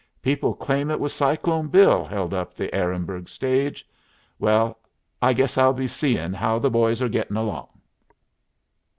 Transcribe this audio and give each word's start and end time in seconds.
People 0.23 0.55
claim 0.55 0.89
it 0.89 0.99
was 0.99 1.13
Cyclone 1.13 1.67
Bill 1.67 2.03
held 2.03 2.33
up 2.33 2.55
the 2.55 2.73
Ehrenberg 2.73 3.29
stage. 3.29 3.87
Well, 4.39 4.79
I 5.21 5.31
guess 5.31 5.59
I'll 5.59 5.73
be 5.73 5.85
seeing 5.85 6.33
how 6.33 6.57
the 6.57 6.71
boys 6.71 7.03
are 7.03 7.07
getting 7.07 7.37
along." 7.37 7.67